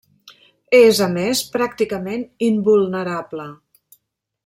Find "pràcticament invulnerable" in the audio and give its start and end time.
1.57-3.47